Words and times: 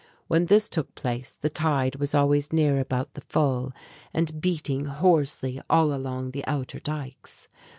When 0.27 0.47
this 0.47 0.67
took 0.67 0.95
place 0.95 1.37
the 1.39 1.47
tide 1.49 1.97
was 1.97 2.15
always 2.15 2.51
near 2.51 2.79
about 2.79 3.13
the 3.13 3.21
full, 3.21 3.71
and 4.15 4.41
beating 4.41 4.85
hoarsely 4.85 5.61
all 5.69 5.93
along 5.93 6.31
the 6.31 6.43
outer 6.47 6.79
dykes. 6.79 7.47